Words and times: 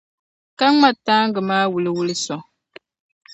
Ka 0.57 0.67
ŋma 0.73 0.89
taaŋa 1.05 1.39
zaa 1.47 1.69
wuliwuli 1.71 2.15
sɔŋ. 2.25 2.41